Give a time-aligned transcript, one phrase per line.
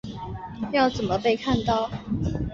[0.73, 1.91] 要怎么被看到